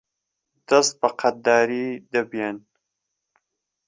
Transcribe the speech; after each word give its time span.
دهست 0.67 0.93
به 1.01 1.09
قهددارەی 1.19 1.89
دهبیان 2.11 2.57